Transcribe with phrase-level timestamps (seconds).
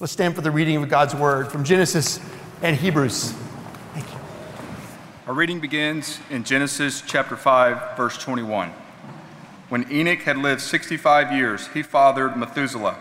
[0.00, 2.20] Let's stand for the reading of God's word from Genesis
[2.62, 3.32] and Hebrews.
[3.94, 4.18] Thank you.
[5.26, 8.70] Our reading begins in Genesis chapter 5, verse 21.
[9.68, 12.96] When Enoch had lived 65 years, he fathered Methuselah.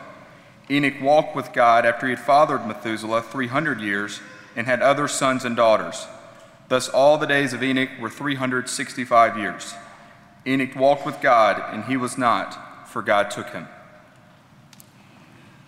[0.71, 4.19] Enoch walked with God after he had fathered Methuselah 300 years
[4.55, 6.07] and had other sons and daughters.
[6.67, 9.75] Thus, all the days of Enoch were 365 years.
[10.47, 13.67] Enoch walked with God, and he was not, for God took him.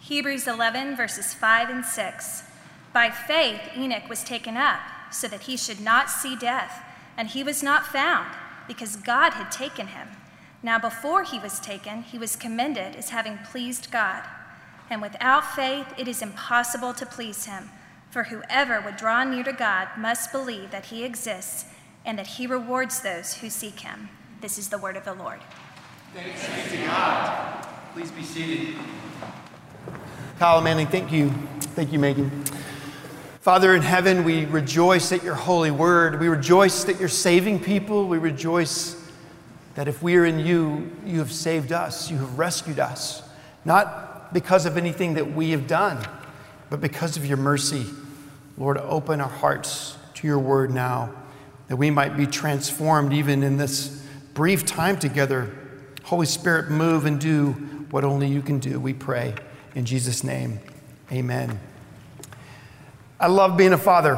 [0.10, 2.44] Hebrews 11, verses 5 and 6.
[2.92, 4.80] By faith, Enoch was taken up,
[5.12, 6.84] so that he should not see death,
[7.16, 8.36] and he was not found,
[8.68, 10.08] because God had taken him.
[10.64, 14.24] Now, before he was taken, he was commended as having pleased God.
[14.90, 17.70] And without faith, it is impossible to please him.
[18.10, 21.66] For whoever would draw near to God must believe that he exists
[22.04, 24.10] and that he rewards those who seek him.
[24.42, 25.42] This is the word of the Lord.
[26.16, 27.68] Thanks be to God.
[27.94, 28.76] Please be seated.
[30.40, 31.32] Kyle Manning, thank you.
[31.60, 32.30] Thank you, Megan.
[33.42, 36.18] Father in heaven, we rejoice at your holy word.
[36.22, 38.08] We rejoice that you're saving people.
[38.08, 38.96] We rejoice
[39.76, 43.22] that if we are in you, you have saved us, you have rescued us,
[43.66, 46.02] not because of anything that we have done,
[46.70, 47.86] but because of your mercy.
[48.58, 51.14] Lord, open our hearts to your word now,
[51.68, 55.54] that we might be transformed even in this brief time together.
[56.04, 57.52] Holy Spirit, move and do
[57.92, 59.36] what only you can do, we pray.
[59.76, 60.60] In Jesus' name,
[61.12, 61.60] amen.
[63.20, 64.16] I love being a father.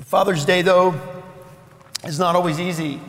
[0.00, 1.00] Father's Day, though,
[2.04, 3.00] is not always easy.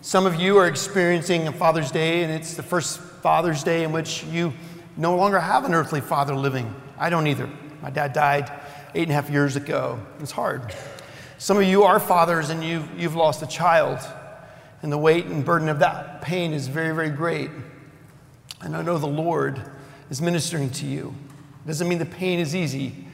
[0.00, 3.92] Some of you are experiencing a Father's Day, and it's the first Father's Day in
[3.92, 4.54] which you
[4.96, 6.74] no longer have an earthly father living.
[6.98, 7.50] I don't either.
[7.82, 8.50] My dad died
[8.94, 10.00] eight and a half years ago.
[10.20, 10.74] It's hard.
[11.36, 13.98] Some of you are fathers, and you've, you've lost a child,
[14.82, 17.50] and the weight and burden of that pain is very, very great.
[18.62, 19.62] And I know the Lord
[20.10, 21.14] is ministering to you.
[21.64, 23.06] It doesn't mean the pain is easy,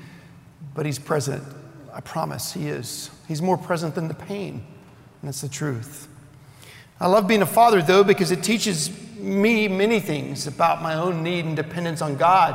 [0.74, 1.42] but He's present.
[1.92, 3.10] I promise He is.
[3.28, 6.08] He's more present than the pain, and that's the truth.
[7.00, 11.22] I love being a father, though, because it teaches me many things about my own
[11.22, 12.54] need and dependence on God.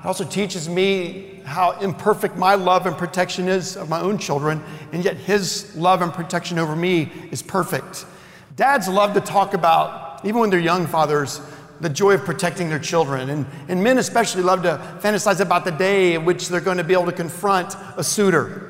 [0.00, 4.62] It also teaches me how imperfect my love and protection is of my own children,
[4.92, 8.04] and yet His love and protection over me is perfect.
[8.56, 11.40] Dads love to talk about, even when they're young fathers,
[11.80, 13.30] the joy of protecting their children.
[13.30, 16.84] And, and men especially love to fantasize about the day in which they're going to
[16.84, 18.68] be able to confront a suitor.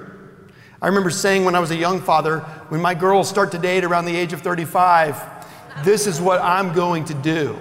[0.80, 3.84] I remember saying when I was a young father, when my girls start to date
[3.84, 7.58] around the age of 35, this is what I'm going to do.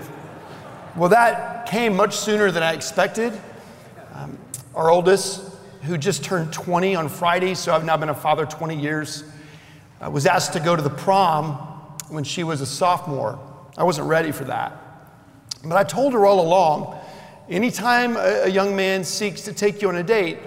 [0.96, 3.34] Well, that came much sooner than I expected.
[4.14, 4.38] Um,
[4.76, 5.44] our oldest,
[5.84, 9.24] who just turned 20 on Friday, so I've now been a father 20 years,
[10.00, 11.54] uh, was asked to go to the prom
[12.10, 13.40] when she was a sophomore.
[13.78, 14.87] I wasn't ready for that.
[15.68, 16.98] But I told her all along
[17.50, 20.40] anytime a, a young man seeks to take you on a date,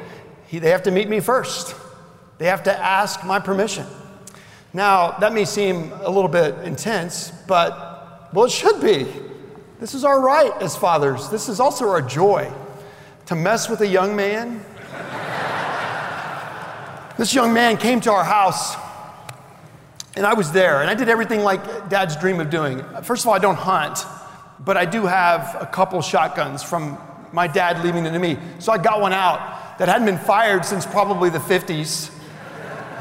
[0.46, 1.74] he, they have to meet me first.
[2.38, 3.86] They have to ask my permission.
[4.72, 9.06] Now, that may seem a little bit intense, but well, it should be.
[9.80, 11.28] This is our right as fathers.
[11.28, 12.50] This is also our joy
[13.26, 14.64] to mess with a young man.
[17.18, 18.76] this young man came to our house,
[20.16, 22.84] and I was there, and I did everything like dads dream of doing.
[23.02, 24.04] First of all, I don't hunt
[24.64, 26.98] but I do have a couple shotguns from
[27.32, 28.38] my dad leaving them to me.
[28.58, 32.12] So I got one out that hadn't been fired since probably the 50s.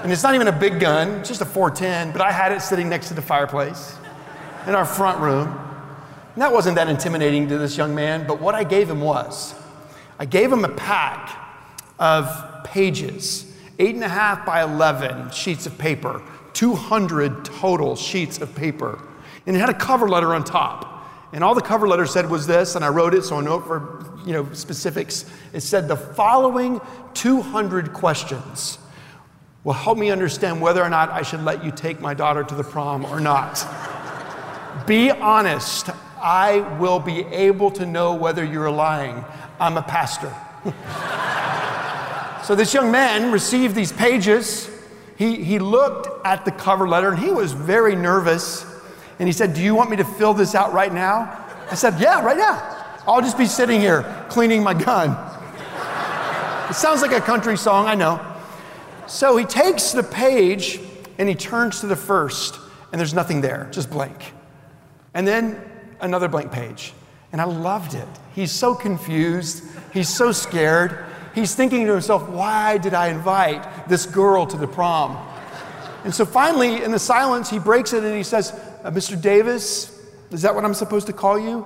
[0.03, 2.62] And it's not even a big gun, it's just a 410, but I had it
[2.62, 3.97] sitting next to the fireplace
[4.66, 5.47] in our front room.
[6.34, 9.53] And that wasn't that intimidating to this young man, but what I gave him was
[10.18, 11.36] I gave him a pack
[12.00, 16.22] of pages, eight and a half by 11 sheets of paper,
[16.53, 19.02] 200 total sheets of paper.
[19.46, 20.99] And it had a cover letter on top.
[21.31, 23.59] And all the cover letter said was this, and I wrote it so I know
[23.59, 25.25] it for you know specifics.
[25.53, 26.81] It said the following
[27.13, 28.79] 200 questions
[29.63, 32.56] will help me understand whether or not I should let you take my daughter to
[32.56, 33.66] the prom or not.
[34.88, 35.90] be honest.
[36.22, 39.23] I will be able to know whether you're lying.
[39.59, 40.34] I'm a pastor.
[42.43, 44.70] so this young man received these pages.
[45.17, 48.66] He, he looked at the cover letter and he was very nervous
[49.20, 51.46] and he said, Do you want me to fill this out right now?
[51.70, 52.76] I said, Yeah, right now.
[53.08, 55.12] I'll just be sitting here cleaning my gun.
[56.70, 58.24] It sounds like a country song, I know.
[59.08, 60.80] So he takes the page
[61.18, 62.60] and he turns to the first,
[62.92, 64.34] and there's nothing there, just blank.
[65.14, 65.60] And then
[66.00, 66.94] another blank page.
[67.32, 68.08] And I loved it.
[68.34, 71.06] He's so confused, he's so scared.
[71.36, 75.18] He's thinking to himself, why did I invite this girl to the prom?
[76.04, 79.20] And so finally, in the silence, he breaks it and he says, uh, Mr.
[79.22, 79.99] Davis,
[80.31, 81.66] is that what I'm supposed to call you?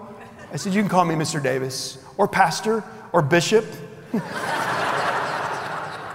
[0.52, 1.42] I said, You can call me Mr.
[1.42, 3.66] Davis, or Pastor, or bishop.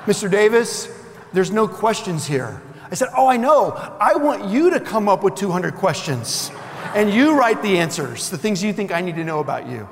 [0.07, 0.31] Mr.
[0.31, 0.89] Davis,
[1.33, 2.63] there's no questions here.
[2.91, 3.73] I said, Oh, I know.
[4.01, 6.51] I want you to come up with 200 questions
[6.95, 9.89] and you write the answers, the things you think I need to know about you.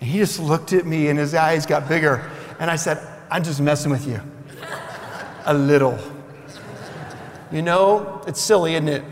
[0.00, 2.30] And he just looked at me and his eyes got bigger.
[2.60, 4.20] And I said, I'm just messing with you.
[5.46, 5.98] A little.
[7.50, 9.02] You know, it's silly, isn't it?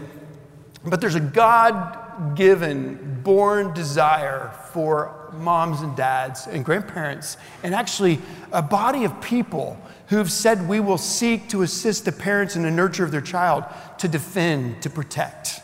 [0.86, 8.20] But there's a God given, born desire for moms and dads and grandparents, and actually
[8.52, 9.78] a body of people
[10.08, 13.64] who've said we will seek to assist the parents in the nurture of their child
[13.98, 15.60] to defend, to protect.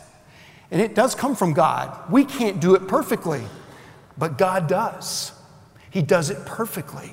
[0.69, 2.11] And it does come from God.
[2.11, 3.43] We can't do it perfectly,
[4.17, 5.31] but God does.
[5.89, 7.11] He does it perfectly.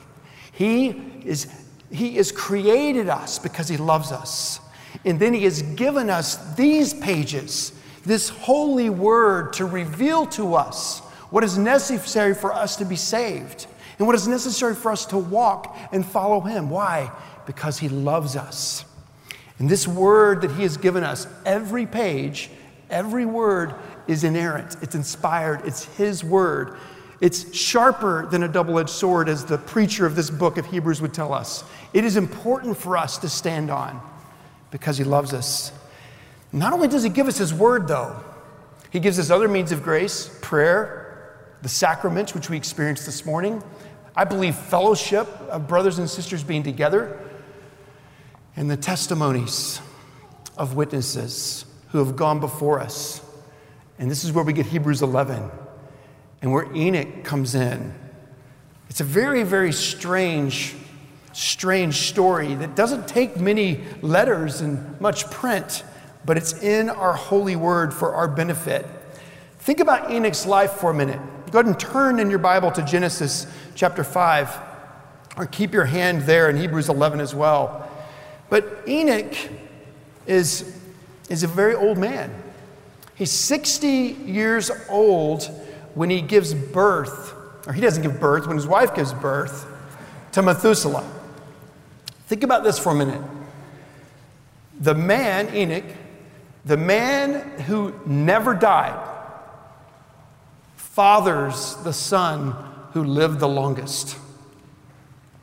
[0.52, 0.88] He
[1.24, 1.46] is
[1.92, 4.60] he has created us because he loves us.
[5.04, 7.72] And then he has given us these pages,
[8.04, 11.00] this holy word to reveal to us
[11.30, 13.66] what is necessary for us to be saved
[13.98, 16.70] and what is necessary for us to walk and follow him.
[16.70, 17.12] Why?
[17.46, 18.84] Because he loves us.
[19.58, 22.50] And this word that he has given us, every page,
[22.88, 23.74] every word
[24.06, 26.76] is inerrant, it's inspired, it's his word.
[27.20, 31.02] It's sharper than a double edged sword, as the preacher of this book of Hebrews
[31.02, 31.62] would tell us.
[31.92, 34.00] It is important for us to stand on
[34.70, 35.72] because He loves us.
[36.52, 38.22] Not only does He give us His word, though,
[38.90, 43.62] He gives us other means of grace prayer, the sacraments, which we experienced this morning.
[44.16, 47.20] I believe fellowship of brothers and sisters being together,
[48.56, 49.80] and the testimonies
[50.56, 53.22] of witnesses who have gone before us.
[53.98, 55.50] And this is where we get Hebrews 11
[56.42, 57.94] and where Enoch comes in.
[58.88, 60.74] It's a very, very strange,
[61.32, 65.84] strange story that doesn't take many letters and much print,
[66.24, 68.86] but it's in our holy word for our benefit.
[69.60, 71.20] Think about Enoch's life for a minute.
[71.50, 74.58] Go ahead and turn in your Bible to Genesis chapter 5,
[75.36, 77.90] or keep your hand there in Hebrews 11 as well.
[78.48, 79.34] But Enoch
[80.26, 80.76] is,
[81.28, 82.32] is a very old man.
[83.14, 85.44] He's 60 years old
[85.94, 87.34] when he gives birth,
[87.66, 89.66] or he doesn't give birth, when his wife gives birth
[90.32, 91.08] to Methuselah.
[92.28, 93.20] Think about this for a minute.
[94.80, 95.84] The man, Enoch,
[96.64, 99.08] the man who never died,
[100.76, 102.54] fathers the son
[102.92, 104.16] who lived the longest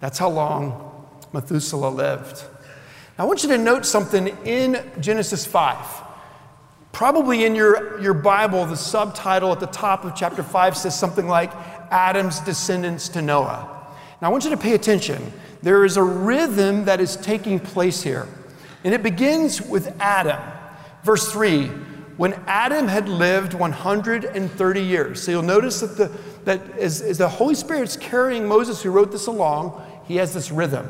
[0.00, 2.44] That's how long Methuselah lived.
[3.18, 6.04] Now, I want you to note something in Genesis 5.
[6.92, 11.26] Probably in your, your Bible, the subtitle at the top of chapter 5 says something
[11.26, 11.52] like
[11.90, 13.72] Adam's descendants to Noah.
[14.20, 15.32] Now, I want you to pay attention.
[15.66, 18.28] There is a rhythm that is taking place here,
[18.84, 20.40] and it begins with Adam.
[21.02, 21.66] Verse 3
[22.16, 25.20] when Adam had lived 130 years.
[25.20, 26.12] So you'll notice that, the,
[26.44, 30.52] that as, as the Holy Spirit's carrying Moses, who wrote this along, he has this
[30.52, 30.86] rhythm.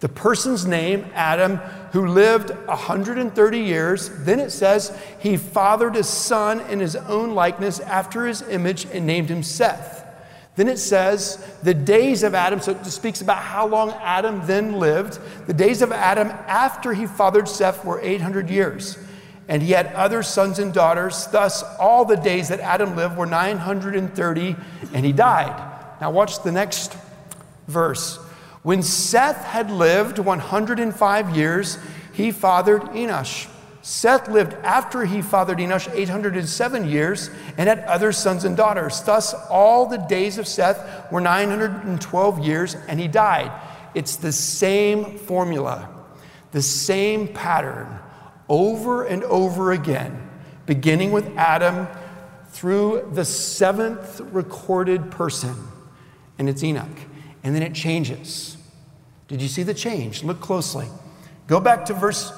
[0.00, 1.58] The person's name, Adam,
[1.92, 7.80] who lived 130 years, then it says he fathered a son in his own likeness
[7.80, 9.93] after his image and named him Seth.
[10.56, 14.74] Then it says the days of Adam, so it speaks about how long Adam then
[14.74, 15.18] lived.
[15.46, 18.96] The days of Adam after he fathered Seth were 800 years.
[19.48, 21.26] And he had other sons and daughters.
[21.26, 24.56] Thus, all the days that Adam lived were 930,
[24.94, 26.00] and he died.
[26.00, 26.96] Now, watch the next
[27.66, 28.16] verse.
[28.62, 31.78] When Seth had lived 105 years,
[32.12, 33.48] he fathered Enosh.
[33.84, 39.02] Seth lived after he fathered Enosh 807 years and had other sons and daughters.
[39.02, 43.52] Thus, all the days of Seth were 912 years, and he died.
[43.94, 45.90] It's the same formula,
[46.52, 47.98] the same pattern
[48.48, 50.30] over and over again,
[50.64, 51.86] beginning with Adam
[52.48, 55.54] through the seventh recorded person,
[56.38, 56.88] and it's Enoch.
[57.42, 58.56] And then it changes.
[59.28, 60.24] Did you see the change?
[60.24, 60.86] Look closely.
[61.46, 62.32] Go back to verse,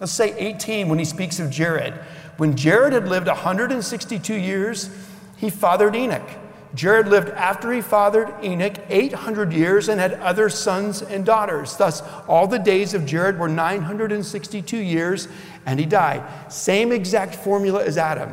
[0.00, 1.94] let's say 18, when he speaks of Jared.
[2.36, 4.90] When Jared had lived 162 years,
[5.36, 6.28] he fathered Enoch.
[6.74, 11.76] Jared lived after he fathered Enoch 800 years and had other sons and daughters.
[11.76, 15.28] Thus, all the days of Jared were 962 years,
[15.64, 16.22] and he died.
[16.52, 18.32] Same exact formula as Adam.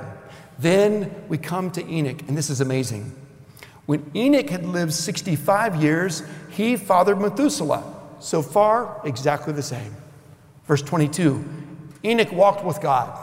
[0.59, 3.15] Then we come to Enoch, and this is amazing.
[3.85, 7.83] When Enoch had lived 65 years, he fathered Methuselah.
[8.19, 9.95] So far, exactly the same.
[10.65, 11.43] Verse 22
[12.03, 13.19] Enoch walked with God.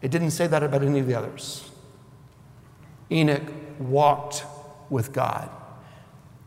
[0.00, 1.70] It didn't say that about any of the others.
[3.10, 3.42] Enoch
[3.78, 4.44] walked
[4.90, 5.50] with God.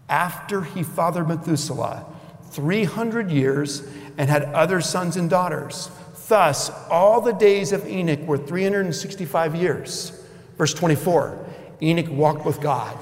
[0.07, 2.05] After he fathered Methuselah,
[2.51, 3.83] 300 years
[4.17, 5.89] and had other sons and daughters.
[6.27, 10.23] Thus, all the days of Enoch were 365 years.
[10.57, 11.45] Verse 24
[11.81, 12.97] Enoch walked with God,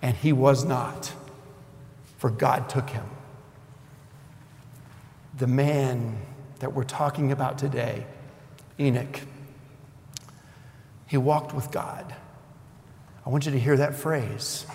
[0.00, 1.12] and he was not,
[2.16, 3.04] for God took him.
[5.38, 6.18] The man
[6.58, 8.04] that we're talking about today,
[8.80, 9.20] Enoch,
[11.06, 12.12] he walked with God.
[13.24, 14.66] I want you to hear that phrase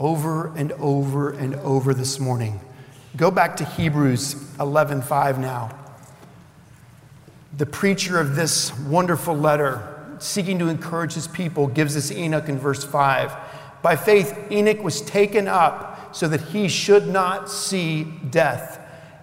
[0.00, 2.60] over and over and over this morning.
[3.16, 5.70] Go back to Hebrews 11:5 now.
[7.56, 12.58] The preacher of this wonderful letter, seeking to encourage his people, gives us Enoch in
[12.58, 13.36] verse 5.
[13.82, 18.80] By faith, Enoch was taken up so that he should not see death,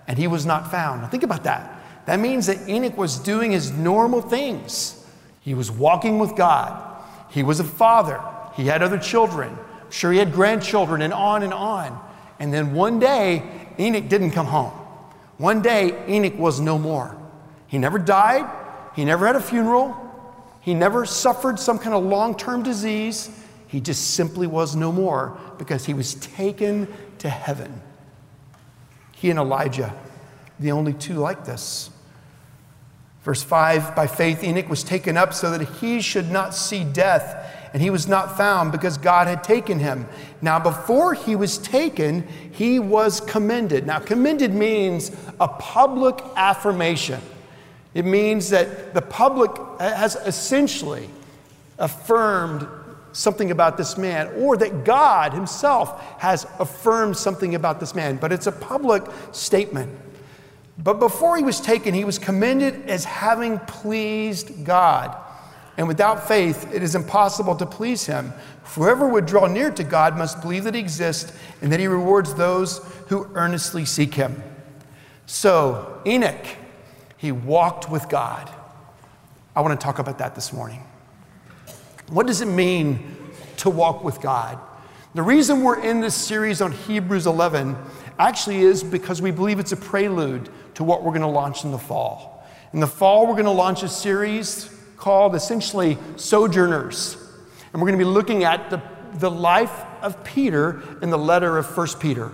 [0.09, 1.03] and he was not found.
[1.03, 1.79] Now, think about that.
[2.07, 5.05] That means that Enoch was doing his normal things.
[5.41, 8.19] He was walking with God, he was a father,
[8.55, 9.55] he had other children.
[9.85, 11.97] I'm sure he had grandchildren, and on and on.
[12.39, 13.43] And then one day,
[13.79, 14.71] Enoch didn't come home.
[15.37, 17.15] One day, Enoch was no more.
[17.67, 18.49] He never died,
[18.95, 19.95] he never had a funeral,
[20.61, 23.29] he never suffered some kind of long term disease.
[23.67, 26.87] He just simply was no more because he was taken
[27.19, 27.83] to heaven.
[29.19, 29.93] He and Elijah,
[30.59, 31.89] the only two like this.
[33.23, 37.53] Verse 5 By faith, Enoch was taken up so that he should not see death,
[37.73, 40.07] and he was not found because God had taken him.
[40.41, 43.85] Now, before he was taken, he was commended.
[43.85, 47.19] Now, commended means a public affirmation.
[47.93, 51.09] It means that the public has essentially
[51.77, 52.67] affirmed
[53.11, 58.31] something about this man, or that God Himself has affirmed something about this man, but
[58.31, 59.97] it's a public statement.
[60.81, 65.15] But before he was taken, he was commended as having pleased God.
[65.77, 68.33] And without faith, it is impossible to please him.
[68.75, 72.33] Whoever would draw near to God must believe that he exists and that he rewards
[72.33, 74.41] those who earnestly seek him.
[75.25, 76.45] So, Enoch,
[77.17, 78.49] he walked with God.
[79.55, 80.83] I want to talk about that this morning.
[82.09, 83.15] What does it mean
[83.57, 84.57] to walk with God?
[85.13, 87.75] The reason we're in this series on Hebrews 11
[88.17, 91.71] actually is because we believe it's a prelude to what we're going to launch in
[91.71, 92.47] the fall.
[92.73, 97.15] In the fall, we're going to launch a series called essentially Sojourners.
[97.73, 98.81] And we're going to be looking at the,
[99.15, 102.31] the life of Peter in the letter of 1 Peter.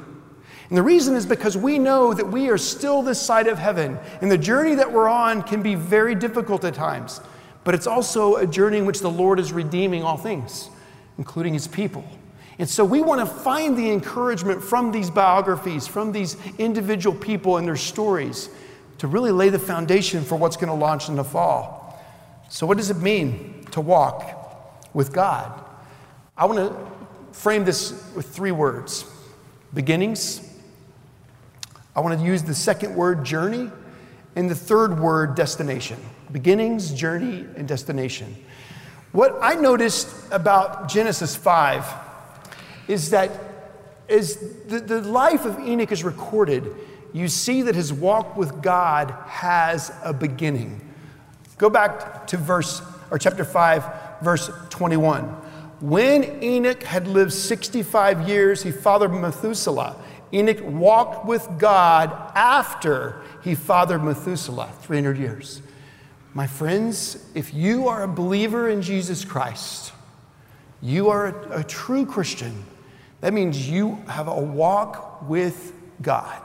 [0.69, 3.99] And the reason is because we know that we are still this side of heaven,
[4.21, 7.19] and the journey that we're on can be very difficult at times.
[7.65, 10.69] But it's also a journey in which the Lord is redeeming all things,
[11.17, 12.05] including his people.
[12.57, 17.57] And so we want to find the encouragement from these biographies, from these individual people
[17.57, 18.49] and their stories,
[18.99, 22.01] to really lay the foundation for what's going to launch in the fall.
[22.49, 25.65] So, what does it mean to walk with God?
[26.37, 29.05] I want to frame this with three words
[29.73, 30.41] beginnings,
[31.95, 33.69] I want to use the second word, journey,
[34.35, 35.97] and the third word, destination.
[36.31, 38.35] Beginnings, journey, and destination.
[39.11, 41.85] What I noticed about Genesis 5
[42.87, 43.31] is that
[44.09, 44.37] as
[44.67, 46.69] the, the life of Enoch is recorded,
[47.13, 50.81] you see that his walk with God has a beginning.
[51.57, 55.23] Go back to verse or chapter 5, verse 21.
[55.79, 59.95] When Enoch had lived 65 years, he fathered Methuselah.
[60.35, 65.61] Enoch walked with God after he fathered Methuselah, 300 years.
[66.33, 69.93] My friends, if you are a believer in Jesus Christ,
[70.81, 72.65] you are a, a true Christian.
[73.21, 76.41] That means you have a walk with God.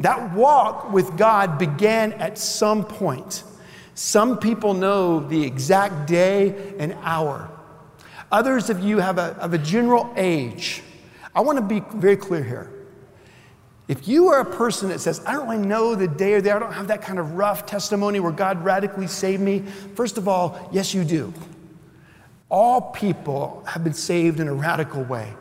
[0.00, 3.44] That walk with God began at some point.
[3.94, 7.48] Some people know the exact day and hour.
[8.32, 10.82] Others of you have a, have a general age.
[11.32, 12.73] I want to be very clear here.
[13.86, 16.54] If you are a person that says, I don't really know the day or the
[16.54, 19.60] I don't have that kind of rough testimony where God radically saved me,
[19.94, 21.34] first of all, yes, you do.
[22.48, 25.34] All people have been saved in a radical way.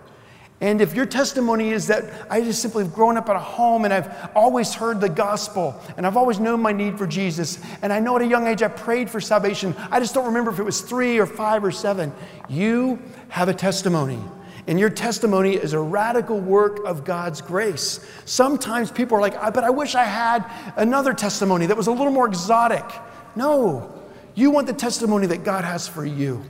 [0.60, 3.84] And if your testimony is that I just simply have grown up in a home
[3.84, 7.92] and I've always heard the gospel and I've always known my need for Jesus, and
[7.92, 10.60] I know at a young age I prayed for salvation, I just don't remember if
[10.60, 12.14] it was three or five or seven,
[12.48, 14.20] you have a testimony.
[14.68, 18.06] And your testimony is a radical work of God's grace.
[18.26, 20.46] Sometimes people are like, but I wish I had
[20.78, 22.86] another testimony that was a little more exotic.
[23.36, 23.94] No,
[24.36, 26.42] you want the testimony that God has for you.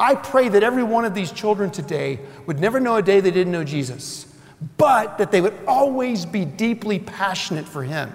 [0.00, 3.30] I pray that every one of these children today would never know a day they
[3.30, 4.26] didn't know Jesus,
[4.76, 8.12] but that they would always be deeply passionate for Him.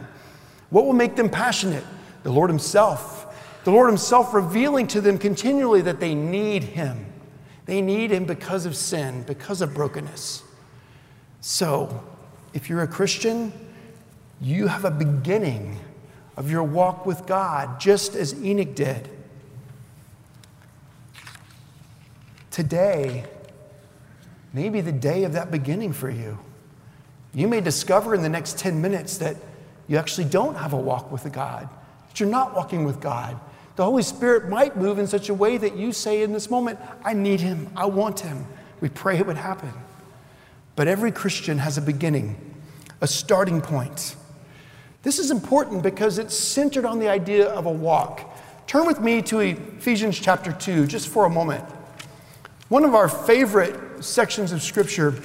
[0.70, 1.86] What will make them passionate?
[2.24, 3.28] The Lord Himself.
[3.64, 7.06] The Lord Himself revealing to them continually that they need Him.
[7.72, 10.44] They need Him because of sin, because of brokenness.
[11.40, 12.04] So,
[12.54, 13.54] if you're a Christian,
[14.42, 15.80] you have a beginning
[16.36, 19.08] of your walk with God, just as Enoch did.
[22.50, 23.24] Today,
[24.51, 26.40] maybe the day of that beginning for you.
[27.34, 29.38] You may discover in the next 10 minutes that
[29.88, 31.70] you actually don't have a walk with God,
[32.10, 33.40] that you're not walking with God.
[33.75, 36.80] The Holy Spirit might move in such a way that you say in this moment,
[37.04, 38.46] I need Him, I want Him.
[38.82, 39.72] We pray it would happen.
[40.75, 42.36] But every Christian has a beginning,
[43.00, 44.16] a starting point.
[45.04, 48.38] This is important because it's centered on the idea of a walk.
[48.68, 51.63] Turn with me to Ephesians chapter 2 just for a moment.
[52.70, 55.16] One of our favorite sections of Scripture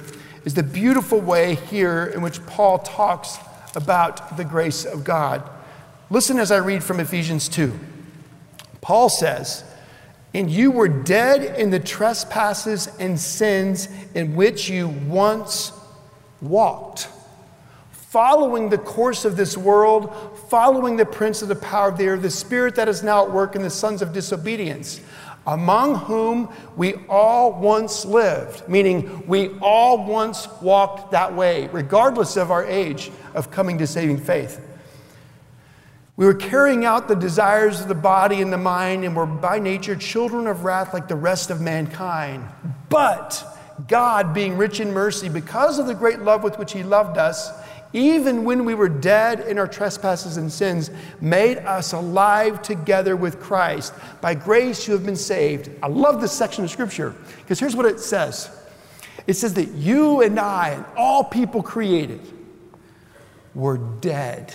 [0.45, 3.37] is the beautiful way here in which Paul talks
[3.75, 5.49] about the grace of God.
[6.09, 7.71] Listen as I read from Ephesians 2.
[8.87, 9.65] Paul says,
[10.33, 15.73] And you were dead in the trespasses and sins in which you once
[16.41, 17.09] walked
[17.91, 22.17] following the course of this world, following the prince of the power of the air,
[22.17, 25.01] the spirit that is now at work in the sons of disobedience,
[25.45, 32.49] among whom we all once lived, meaning we all once walked that way, regardless of
[32.49, 34.65] our age of coming to saving faith.
[36.17, 39.59] We were carrying out the desires of the body and the mind, and were by
[39.59, 42.43] nature children of wrath like the rest of mankind.
[42.89, 43.45] But
[43.87, 47.51] God, being rich in mercy, because of the great love with which He loved us,
[47.93, 50.89] even when we were dead in our trespasses and sins,
[51.21, 53.93] made us alive together with Christ.
[54.19, 55.69] By grace you have been saved.
[55.83, 58.49] I love this section of scripture because here's what it says
[59.27, 62.21] it says that you and I and all people created
[63.53, 64.53] were dead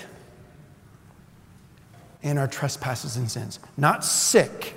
[2.22, 4.74] in our trespasses and sins, not sick,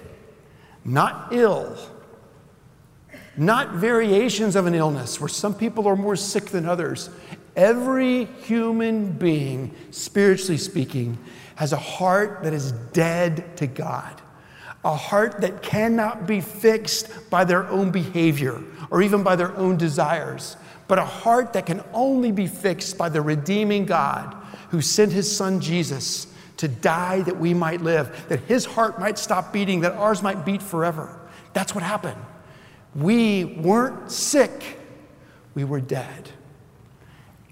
[0.84, 1.78] not ill
[3.38, 7.10] not variations of an illness where some people are more sick than others.
[7.56, 11.18] Every human being, spiritually speaking,
[11.56, 14.22] has a heart that is dead to God,
[14.84, 19.78] a heart that cannot be fixed by their own behavior or even by their own
[19.78, 20.58] desires,
[20.88, 24.36] but a heart that can only be fixed by the redeeming God
[24.70, 26.28] who sent his son Jesus
[26.58, 30.46] to die that we might live, that his heart might stop beating, that ours might
[30.46, 31.20] beat forever.
[31.54, 32.22] That's what happened.
[32.96, 34.78] We weren't sick,
[35.54, 36.30] we were dead.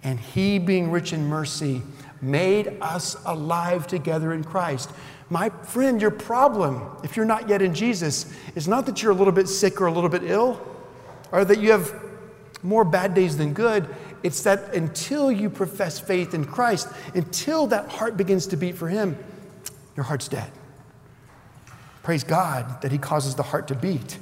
[0.04, 1.82] And He, being rich in mercy,
[2.22, 4.92] made us alive together in Christ.
[5.30, 9.16] My friend, your problem, if you're not yet in Jesus, is not that you're a
[9.16, 10.62] little bit sick or a little bit ill,
[11.32, 11.94] or that you have
[12.62, 13.88] more bad days than good.
[14.23, 18.88] It's that until you profess faith in Christ, until that heart begins to beat for
[18.88, 19.17] Him,
[19.95, 20.49] your heart's dead.
[22.01, 24.17] Praise God that He causes the heart to beat.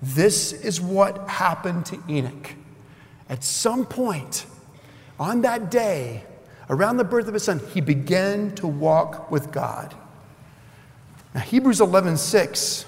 [0.00, 2.54] This is what happened to Enoch.
[3.28, 4.46] At some point,
[5.18, 6.24] on that day,
[6.70, 9.94] around the birth of his son, he began to walk with God.
[11.34, 12.86] Now, Hebrews 11:6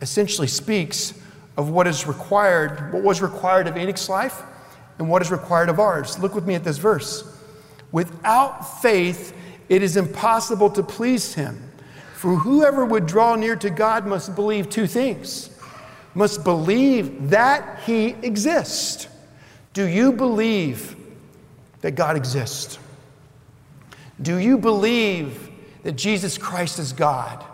[0.00, 1.12] essentially speaks
[1.56, 4.42] of what is required, what was required of Enoch's life
[4.98, 6.18] and what is required of ours.
[6.18, 7.24] Look with me at this verse.
[7.92, 9.34] Without faith,
[9.68, 11.70] it is impossible to please him.
[12.14, 15.50] For whoever would draw near to God must believe two things
[16.14, 19.08] must believe that he exists.
[19.72, 20.96] Do you believe
[21.80, 22.78] that God exists?
[24.22, 25.50] Do you believe
[25.82, 27.44] that Jesus Christ is God?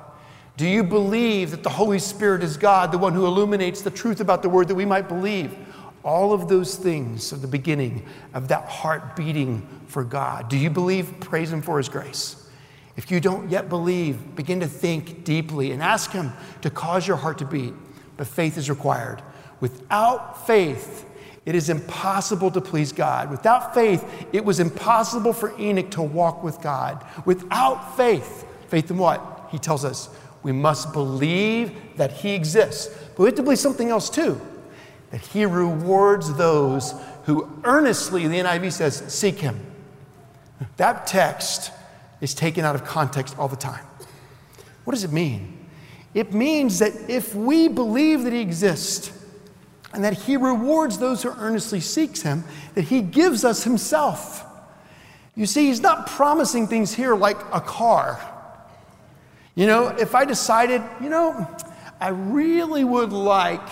[0.58, 4.20] Do you believe that the Holy Spirit is God, the one who illuminates the truth
[4.20, 5.56] about the word that we might believe?
[6.02, 10.48] All of those things are the beginning of that heart beating for God.
[10.48, 11.20] Do you believe?
[11.20, 12.48] Praise Him for His grace.
[12.96, 16.32] If you don't yet believe, begin to think deeply and ask Him
[16.62, 17.74] to cause your heart to beat.
[18.16, 19.22] But faith is required.
[19.60, 21.06] Without faith,
[21.44, 23.30] it is impossible to please God.
[23.30, 27.04] Without faith, it was impossible for Enoch to walk with God.
[27.26, 29.48] Without faith, faith in what?
[29.50, 30.08] He tells us
[30.42, 32.88] we must believe that He exists.
[33.10, 34.40] But we have to believe something else too
[35.10, 36.94] that He rewards those
[37.24, 39.58] who earnestly, the NIV says, seek Him.
[40.76, 41.72] That text
[42.20, 43.84] is taken out of context all the time.
[44.84, 45.68] What does it mean?
[46.12, 49.12] It means that if we believe that He exists,
[49.92, 52.44] and that he rewards those who earnestly seeks him,
[52.74, 54.46] that he gives us himself.
[55.34, 58.20] You see, he's not promising things here like a car.
[59.54, 61.46] You know, if I decided, you know,
[62.00, 63.68] I really would like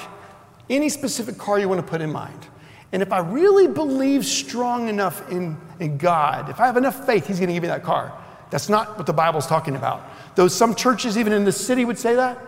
[0.70, 2.46] any specific car you want to put in mind.
[2.92, 7.26] And if I really believe strong enough in, in God, if I have enough faith,
[7.26, 8.12] He's going to give me that car.
[8.50, 10.02] That's not what the Bible's talking about.
[10.36, 12.38] Though some churches, even in the city, would say that,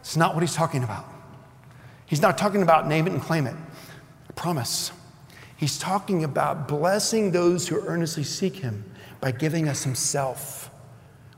[0.00, 1.04] it's not what He's talking about.
[2.06, 3.54] He's not talking about name it and claim it.
[3.54, 4.92] I promise.
[5.56, 8.84] He's talking about blessing those who earnestly seek him
[9.20, 10.63] by giving us himself.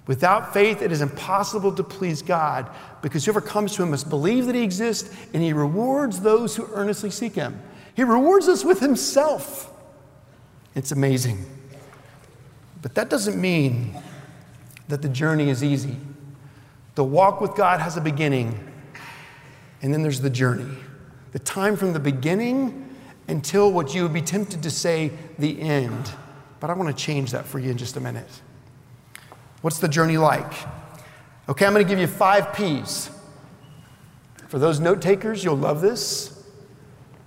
[0.06, 2.70] Without faith, it is impossible to please God
[3.02, 6.68] because whoever comes to him must believe that he exists and he rewards those who
[6.72, 7.60] earnestly seek him.
[7.94, 9.72] He rewards us with himself.
[10.74, 11.44] It's amazing.
[12.82, 14.00] But that doesn't mean
[14.88, 15.96] that the journey is easy.
[16.94, 18.58] The walk with God has a beginning,
[19.82, 20.76] and then there's the journey.
[21.32, 22.94] The time from the beginning
[23.28, 26.12] until what you would be tempted to say, the end.
[26.60, 28.28] But I want to change that for you in just a minute.
[29.66, 30.52] What's the journey like?
[31.48, 33.10] Okay, I'm going to give you five P's.
[34.46, 36.40] For those note takers, you'll love this.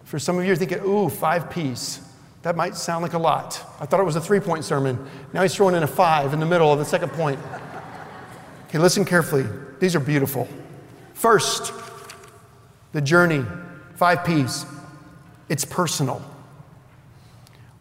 [0.06, 2.00] For some of you, are thinking, ooh, five P's.
[2.44, 3.62] That might sound like a lot.
[3.82, 5.06] I thought it was a three point sermon.
[5.34, 7.42] Now he's throwing in a five in the middle of the second point.
[8.70, 9.46] Okay, listen carefully.
[9.82, 10.48] These are beautiful.
[11.16, 11.74] First,
[12.94, 13.44] the journey,
[13.96, 14.66] five P's.
[15.50, 16.24] It's personal.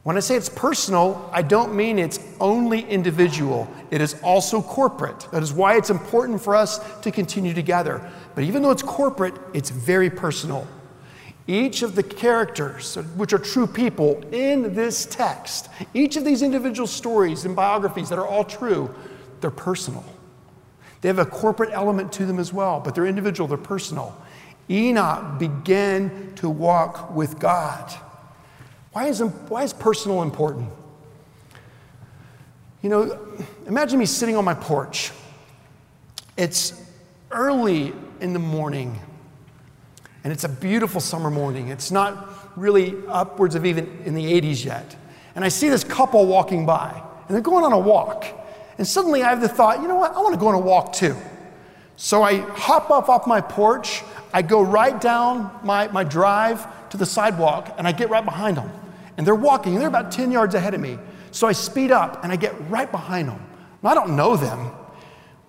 [0.08, 3.68] When I say it's personal, I don't mean it's only individual.
[3.90, 5.28] It is also corporate.
[5.32, 8.10] That is why it's important for us to continue together.
[8.34, 10.66] But even though it's corporate, it's very personal.
[11.46, 16.86] Each of the characters, which are true people in this text, each of these individual
[16.86, 18.88] stories and biographies that are all true,
[19.42, 20.06] they're personal.
[21.02, 24.16] They have a corporate element to them as well, but they're individual, they're personal.
[24.70, 27.94] Enoch began to walk with God.
[28.98, 30.68] Why is, why is personal important?
[32.82, 33.28] You know,
[33.68, 35.12] imagine me sitting on my porch.
[36.36, 36.84] It's
[37.30, 38.98] early in the morning,
[40.24, 41.68] and it's a beautiful summer morning.
[41.68, 44.96] It's not really upwards of even in the 80s yet.
[45.36, 48.26] And I see this couple walking by, and they're going on a walk.
[48.78, 50.12] And suddenly I have the thought, you know what?
[50.12, 51.14] I want to go on a walk too.
[51.94, 54.02] So I hop up off my porch,
[54.34, 58.56] I go right down my, my drive to the sidewalk, and I get right behind
[58.56, 58.68] them.
[59.18, 60.98] And they're walking, and they're about 10 yards ahead of me.
[61.32, 63.44] So I speed up and I get right behind them.
[63.84, 64.70] I don't know them,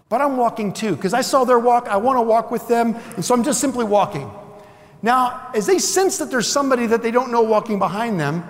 [0.09, 1.87] but I'm walking too, because I saw their walk.
[1.87, 4.29] I want to walk with them, and so I'm just simply walking.
[5.01, 8.43] Now, as they sense that there's somebody that they don't know walking behind them,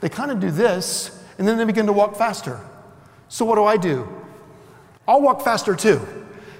[0.00, 2.60] they kind of do this, and then they begin to walk faster.
[3.28, 4.08] So what do I do?
[5.06, 6.00] I'll walk faster too.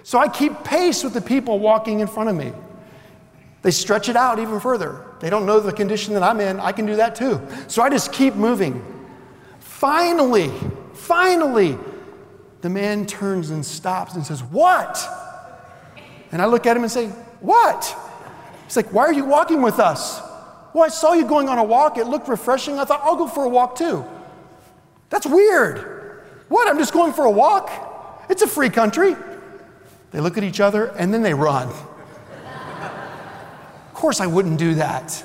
[0.03, 2.53] So I keep pace with the people walking in front of me.
[3.63, 5.05] They stretch it out even further.
[5.21, 6.59] They don't know the condition that I'm in.
[6.59, 7.41] I can do that too.
[7.69, 8.83] So I just keep moving.
[9.59, 10.51] Finally,
[10.95, 11.79] finally,
[12.63, 14.99] the man turns and stops and says, What?
[16.33, 17.09] And I look at him and say,
[17.41, 17.97] What?
[18.65, 20.21] He's like, Why are you walking with us?
[20.73, 21.99] Well, I saw you going on a walk.
[21.99, 22.79] It looked refreshing.
[22.79, 24.05] I thought, I'll go for a walk too.
[25.11, 26.25] That's weird.
[26.49, 26.69] What?
[26.69, 27.71] I'm just going for a walk?
[28.31, 29.17] It's a free country.
[30.13, 31.73] They look at each other and then they run.
[34.01, 35.25] Course, I wouldn't do that.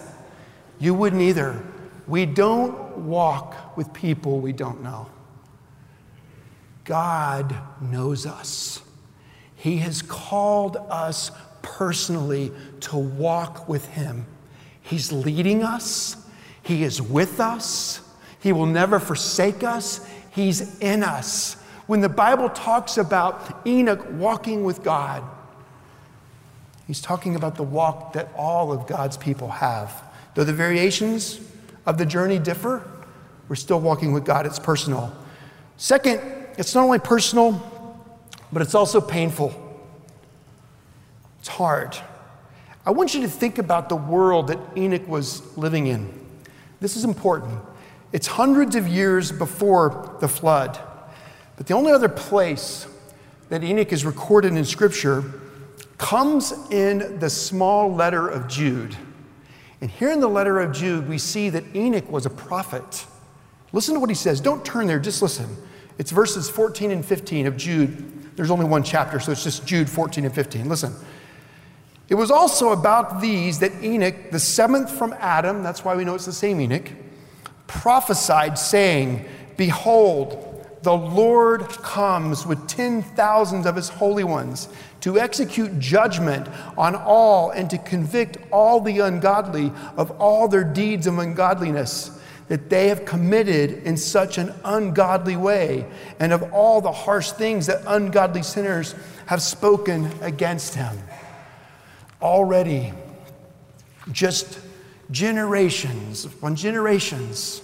[0.80, 1.64] You wouldn't either.
[2.08, 5.10] We don't walk with people we don't know.
[6.84, 8.82] God knows us.
[9.56, 14.28] He has called us personally to walk with Him.
[14.82, 16.16] He's leading us,
[16.62, 18.02] He is with us,
[18.40, 21.58] He will never forsake us, He's in us
[21.88, 25.24] when the Bible talks about Enoch walking with God,
[26.88, 30.04] he's talking about the walk that all of God's people have.
[30.34, 31.40] Though the variations
[31.86, 32.88] of the journey differ,
[33.48, 34.46] we're still walking with God.
[34.46, 35.16] It's personal.
[35.78, 36.20] Second,
[36.58, 37.62] it's not only personal,
[38.52, 39.54] but it's also painful.
[41.40, 41.96] It's hard.
[42.86, 46.12] I want you to think about the world that Enoch was living in.
[46.80, 47.60] This is important.
[48.12, 50.80] It's hundreds of years before the flood.
[51.58, 52.88] But the only other place
[53.50, 55.24] that Enoch is recorded in Scripture
[55.98, 58.96] comes in the small letter of Jude.
[59.82, 63.06] And here in the letter of Jude, we see that Enoch was a prophet.
[63.72, 64.42] Listen to what he says.
[64.42, 65.48] Don't turn there, just listen.
[65.98, 68.36] It's verses 14 and 15 of Jude.
[68.36, 70.68] There's only one chapter, so it's just Jude 14 and 15.
[70.68, 70.94] Listen.
[72.08, 76.14] It was also about these that Enoch, the seventh from Adam, that's why we know
[76.14, 76.92] it's the same Enoch,
[77.68, 79.26] prophesied, saying,
[79.58, 80.55] Behold,
[80.86, 84.70] the Lord comes with ten thousands of his holy ones
[85.02, 91.08] to execute judgment on all and to convict all the ungodly of all their deeds
[91.08, 92.12] of ungodliness
[92.50, 95.88] that they have committed in such an ungodly way,
[96.20, 98.94] and of all the harsh things that ungodly sinners
[99.26, 100.96] have spoken against him.
[102.22, 102.94] Already,
[104.12, 104.60] just
[105.10, 107.64] generations upon generations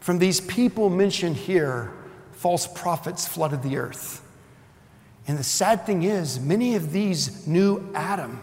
[0.00, 1.92] from these people mentioned here
[2.36, 4.22] false prophets flooded the earth.
[5.26, 8.42] And the sad thing is, many of these knew Adam.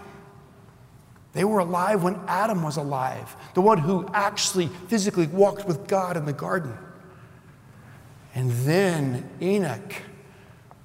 [1.32, 6.17] They were alive when Adam was alive, the one who actually physically walked with God
[6.17, 6.77] in the garden.
[8.36, 9.93] And then Enoch,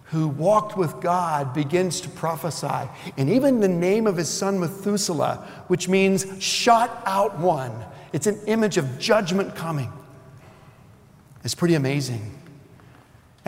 [0.04, 2.88] who walked with God begins to prophesy.
[3.16, 7.72] And even the name of his son Methuselah, which means shot out one,
[8.12, 9.92] it's an image of judgment coming.
[11.44, 12.37] It's pretty amazing.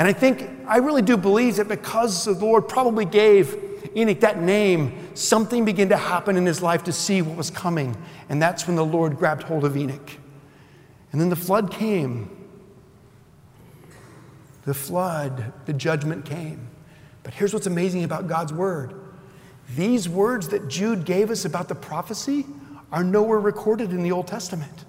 [0.01, 3.55] And I think, I really do believe that because the Lord probably gave
[3.95, 7.95] Enoch that name, something began to happen in his life to see what was coming.
[8.31, 10.11] And that's when the Lord grabbed hold of Enoch.
[11.13, 12.35] And then the flood came.
[14.65, 16.69] The flood, the judgment came.
[17.23, 18.95] But here's what's amazing about God's word
[19.77, 22.47] these words that Jude gave us about the prophecy
[22.91, 24.87] are nowhere recorded in the Old Testament.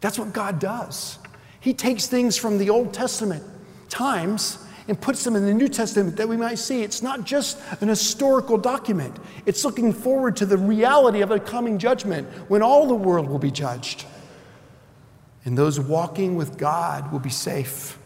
[0.00, 1.18] That's what God does.
[1.60, 3.44] He takes things from the Old Testament
[3.92, 6.82] times and puts them in the New Testament that we might see.
[6.82, 11.78] It's not just an historical document, it's looking forward to the reality of a coming
[11.78, 14.06] judgment when all the world will be judged.
[15.44, 17.98] And those walking with God will be safe.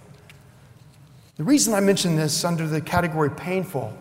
[1.37, 3.97] The reason I mention this under the category painful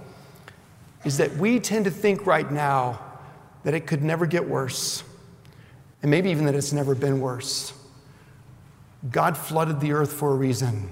[1.04, 3.00] is that we tend to think right now
[3.64, 5.04] that it could never get worse,
[6.02, 7.74] and maybe even that it's never been worse.
[9.12, 10.90] God flooded the earth for a reason.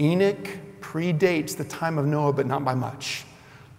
[0.00, 0.48] Enoch
[0.80, 3.24] predates the time of Noah, but not by much.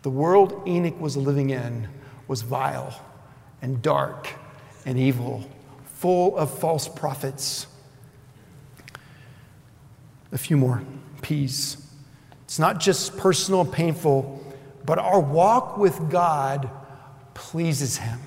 [0.01, 1.87] The world Enoch was living in
[2.27, 2.99] was vile
[3.61, 4.29] and dark
[4.85, 5.49] and evil,
[5.85, 7.67] full of false prophets.
[10.31, 10.83] A few more
[11.21, 11.77] P's.
[12.43, 14.43] It's not just personal and painful,
[14.85, 16.69] but our walk with God
[17.33, 18.19] pleases Him.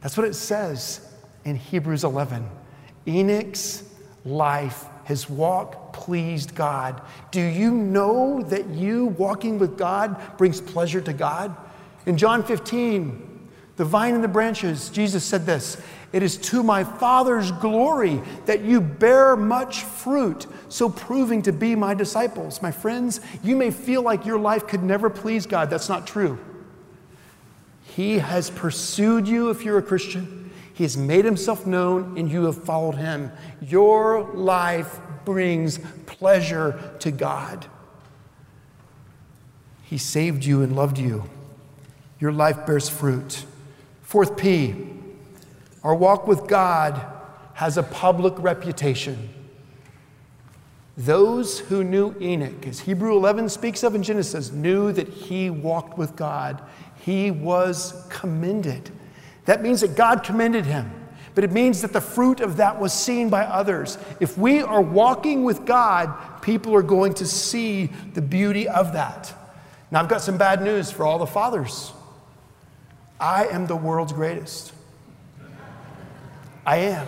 [0.00, 1.00] That's what it says
[1.44, 2.48] in Hebrews 11.
[3.06, 3.84] Enoch's
[4.24, 7.00] life, his walk pleased God.
[7.30, 11.56] Do you know that you walking with God brings pleasure to God?
[12.06, 15.80] In John 15, the vine and the branches, Jesus said this
[16.12, 21.76] It is to my Father's glory that you bear much fruit, so proving to be
[21.76, 22.60] my disciples.
[22.60, 25.70] My friends, you may feel like your life could never please God.
[25.70, 26.36] That's not true.
[27.84, 30.35] He has pursued you if you're a Christian.
[30.76, 33.32] He has made himself known and you have followed him.
[33.62, 37.64] Your life brings pleasure to God.
[39.84, 41.24] He saved you and loved you.
[42.20, 43.46] Your life bears fruit.
[44.02, 44.90] Fourth P,
[45.82, 47.00] our walk with God
[47.54, 49.30] has a public reputation.
[50.98, 55.96] Those who knew Enoch, as Hebrew 11 speaks of in Genesis, knew that he walked
[55.96, 56.60] with God.
[57.00, 58.90] He was commended.
[59.46, 60.90] That means that God commended him,
[61.34, 63.96] but it means that the fruit of that was seen by others.
[64.20, 69.32] If we are walking with God, people are going to see the beauty of that.
[69.90, 71.92] Now, I've got some bad news for all the fathers.
[73.20, 74.72] I am the world's greatest.
[76.66, 77.06] I am.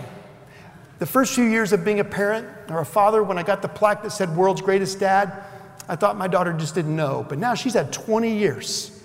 [1.00, 3.68] The first few years of being a parent or a father, when I got the
[3.68, 5.44] plaque that said world's greatest dad,
[5.88, 7.26] I thought my daughter just didn't know.
[7.28, 9.02] But now she's had 20 years,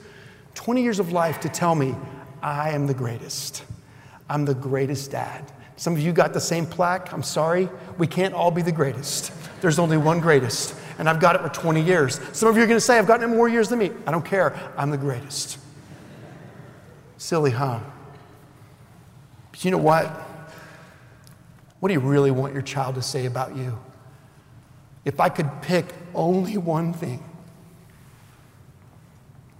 [0.53, 1.95] 20 years of life to tell me
[2.43, 3.63] I am the greatest.
[4.29, 5.49] I'm the greatest dad.
[5.77, 7.13] Some of you got the same plaque.
[7.13, 7.69] I'm sorry.
[7.97, 9.31] We can't all be the greatest.
[9.61, 10.75] There's only one greatest.
[10.99, 12.19] And I've got it for 20 years.
[12.33, 13.91] Some of you are going to say, I've gotten it more years than me.
[14.05, 14.53] I don't care.
[14.77, 15.57] I'm the greatest.
[17.17, 17.79] Silly, huh?
[19.51, 20.07] But you know what?
[21.79, 23.79] What do you really want your child to say about you?
[25.05, 27.23] If I could pick only one thing,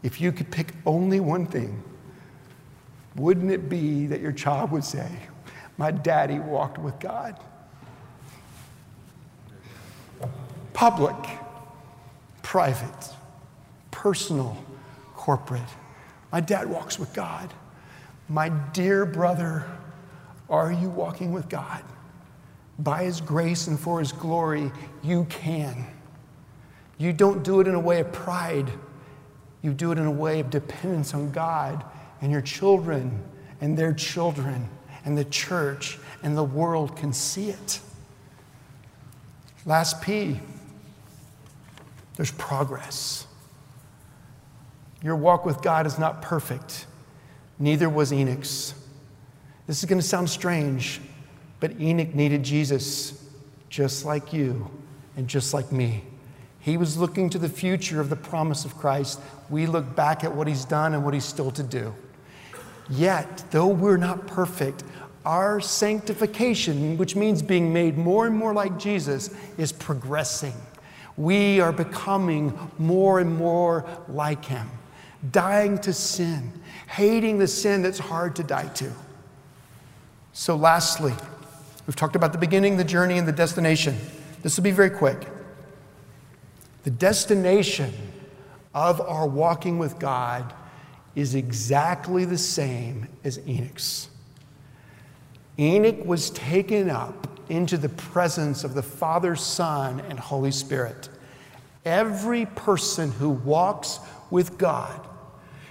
[0.04, 1.82] if you could pick only one thing,
[3.16, 5.08] wouldn't it be that your child would say,
[5.78, 7.38] My daddy walked with God?
[10.74, 11.16] Public,
[12.42, 13.10] private,
[13.92, 14.58] personal,
[15.14, 15.62] corporate.
[16.32, 17.54] My dad walks with God.
[18.28, 19.66] My dear brother,
[20.50, 21.84] are you walking with God?
[22.80, 24.72] By His grace and for His glory,
[25.04, 25.86] you can.
[26.98, 28.72] You don't do it in a way of pride,
[29.62, 31.86] you do it in a way of dependence on God
[32.24, 33.22] and your children
[33.60, 34.70] and their children
[35.04, 37.82] and the church and the world can see it.
[39.66, 40.40] Last P,
[42.16, 43.28] there's progress.
[45.04, 46.86] Your walk with God is not perfect,
[47.60, 48.74] neither was Enoch's.
[49.68, 51.02] This is going to sound strange,
[51.60, 53.22] but Enoch needed Jesus
[53.70, 54.72] just like you
[55.18, 56.06] and just like me.
[56.62, 59.20] He was looking to the future of the promise of Christ.
[59.50, 61.94] We look back at what he's done and what he's still to do.
[62.90, 64.84] Yet, though we're not perfect,
[65.26, 70.54] our sanctification, which means being made more and more like Jesus, is progressing.
[71.16, 74.70] We are becoming more and more like Him,
[75.32, 76.52] dying to sin,
[76.88, 78.92] hating the sin that's hard to die to.
[80.34, 81.14] So, lastly,
[81.86, 83.98] we've talked about the beginning, the journey, and the destination.
[84.42, 85.28] This will be very quick.
[86.84, 87.94] The destination
[88.74, 90.54] of our walking with God
[91.16, 94.10] is exactly the same as Enoch's.
[95.60, 101.10] Enoch was taken up into the presence of the Father, Son, and Holy Spirit.
[101.86, 104.00] Every person who walks
[104.32, 105.08] with God,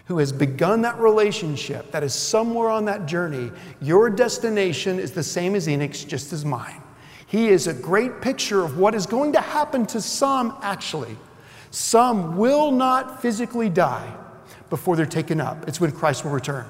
[0.05, 3.51] who has begun that relationship, that is somewhere on that journey,
[3.81, 6.83] your destination is the same as Enoch's, just as mine.
[7.27, 11.17] He is a great picture of what is going to happen to some, actually.
[11.71, 14.15] Some will not physically die
[14.73, 15.69] before they're taken up.
[15.69, 16.65] It's when Christ will return.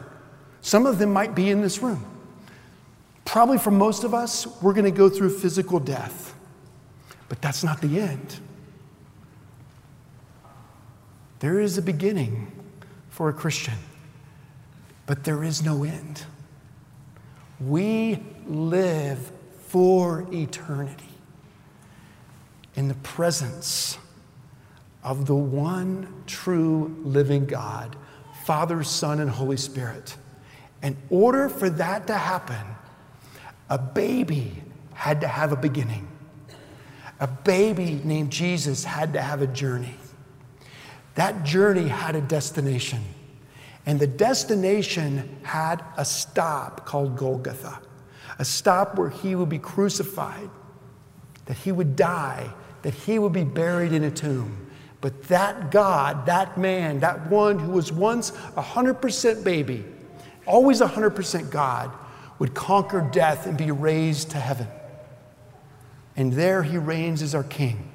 [0.60, 2.04] Some of them might be in this room.
[3.24, 6.34] Probably for most of us, we're going to go through physical death,
[7.28, 8.40] but that's not the end.
[11.38, 12.50] There is a beginning
[13.08, 13.78] for a Christian,
[15.06, 16.24] but there is no end.
[17.60, 19.30] We live
[19.68, 21.04] for eternity
[22.74, 23.96] in the presence
[25.02, 27.96] of the one true living God,
[28.44, 30.16] Father, Son, and Holy Spirit.
[30.82, 32.64] In order for that to happen,
[33.68, 34.62] a baby
[34.94, 36.08] had to have a beginning.
[37.20, 39.94] A baby named Jesus had to have a journey.
[41.14, 43.02] That journey had a destination.
[43.86, 47.80] And the destination had a stop called Golgotha,
[48.38, 50.50] a stop where he would be crucified,
[51.46, 54.68] that he would die, that he would be buried in a tomb.
[55.02, 59.84] But that God, that man, that one who was once a 100% baby,
[60.46, 61.90] always a 100% God,
[62.38, 64.68] would conquer death and be raised to heaven.
[66.16, 67.90] And there he reigns as our king.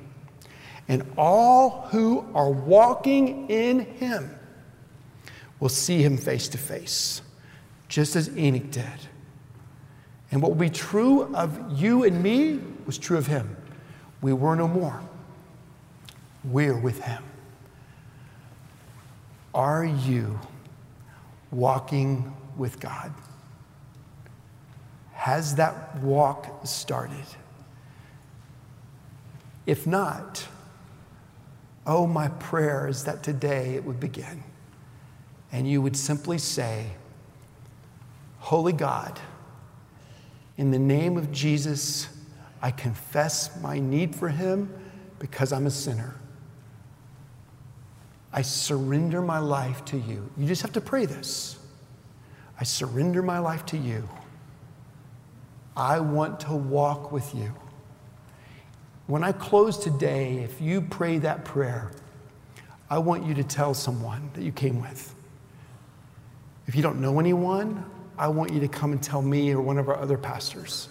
[0.89, 4.29] And all who are walking in him
[5.61, 7.21] will see him face to face,
[7.87, 9.07] just as Enoch did.
[10.31, 13.55] And what will be true of you and me was true of him.
[14.21, 15.01] We were no more.
[16.43, 17.23] We're with him.
[19.53, 20.39] Are you
[21.51, 23.13] walking with God?
[25.13, 27.25] Has that walk started?
[29.65, 30.47] If not,
[31.85, 34.43] oh, my prayer is that today it would begin.
[35.51, 36.91] And you would simply say,
[38.39, 39.19] Holy God,
[40.55, 42.07] in the name of Jesus,
[42.61, 44.73] I confess my need for him
[45.19, 46.15] because I'm a sinner.
[48.37, 50.29] I surrender my life to you.
[50.37, 51.57] You just have to pray this.
[52.59, 54.07] I surrender my life to you.
[55.75, 57.51] I want to walk with you.
[59.07, 61.91] When I close today, if you pray that prayer,
[62.91, 65.15] I want you to tell someone that you came with.
[66.67, 67.83] If you don't know anyone,
[68.19, 70.89] I want you to come and tell me or one of our other pastors.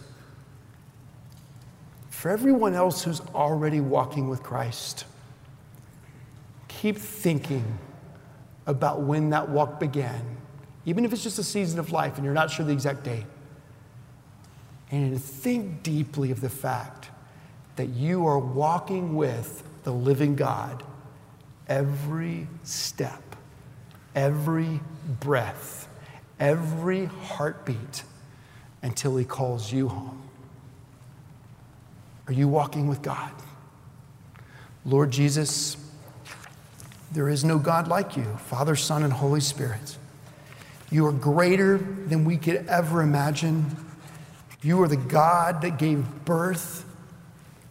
[2.11, 5.05] For everyone else who's already walking with Christ,
[6.81, 7.79] keep thinking
[8.67, 10.37] about when that walk began,
[10.85, 13.25] even if it's just a season of life and you're not sure the exact date
[14.91, 17.11] and think deeply of the fact
[17.77, 20.83] that you are walking with the living God
[21.69, 23.37] every step,
[24.15, 24.81] every
[25.21, 25.89] breath,
[26.39, 28.05] every heartbeat
[28.83, 30.23] until He calls you home.
[32.29, 33.33] Are you walking with God?
[34.85, 35.77] Lord Jesus,
[37.17, 39.97] there is no God like you, Father, Son, and Holy Spirit.
[40.91, 43.75] You are greater than we could ever imagine.
[44.61, 46.85] You are the God that gave birth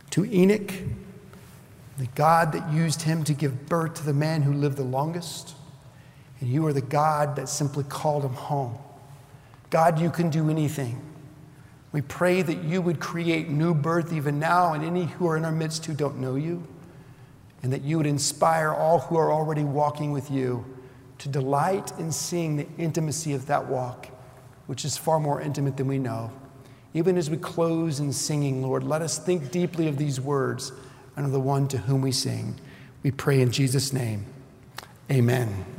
[0.09, 0.73] to Enoch,
[1.99, 5.53] the God that used him to give birth to the man who lived the longest.
[6.39, 8.75] And you are the God that simply called him home.
[9.69, 10.99] God, you can do anything.
[11.91, 15.45] We pray that you would create new birth even now in any who are in
[15.45, 16.65] our midst who don't know you,
[17.65, 20.63] and that you would inspire all who are already walking with you
[21.17, 24.07] to delight in seeing the intimacy of that walk,
[24.67, 26.31] which is far more intimate than we know.
[26.93, 30.73] Even as we close in singing, Lord, let us think deeply of these words
[31.15, 32.53] and of the one to whom we sing.
[33.01, 34.27] We pray in Jesus' name.
[35.09, 35.74] Amen.